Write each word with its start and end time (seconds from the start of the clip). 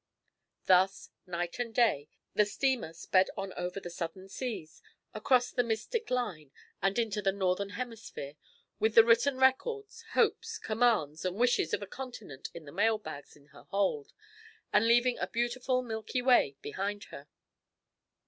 Thus, 0.65 1.11
night 1.27 1.59
and 1.59 1.75
day, 1.75 2.09
the 2.33 2.43
steamer 2.43 2.91
sped 2.91 3.29
on 3.37 3.53
over 3.53 3.79
the 3.79 3.91
southern 3.91 4.29
seas, 4.29 4.81
across 5.13 5.51
the 5.51 5.61
mystic 5.63 6.09
line, 6.09 6.49
and 6.81 6.97
into 6.97 7.21
the 7.21 7.31
northern 7.31 7.69
hemisphere, 7.77 8.35
with 8.79 8.95
the 8.95 9.03
written 9.03 9.37
records, 9.37 10.03
hopes, 10.13 10.57
commands, 10.57 11.23
and 11.23 11.35
wishes 11.35 11.71
of 11.71 11.83
a 11.83 11.85
continent 11.85 12.49
in 12.55 12.65
the 12.65 12.71
mail 12.71 12.97
bags 12.97 13.35
in 13.35 13.49
her 13.49 13.65
hold, 13.65 14.11
and 14.73 14.87
leaving 14.87 15.19
a 15.19 15.27
beautiful 15.27 15.83
milky 15.83 16.23
way 16.23 16.55
behind 16.63 17.03
her. 17.13 17.27